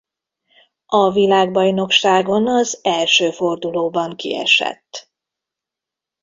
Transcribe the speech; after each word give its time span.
A 0.85 1.11
világbajnokságon 1.11 2.47
az 2.47 2.79
első 2.83 3.31
fordulóban 3.31 4.15
kiesett. 4.15 5.11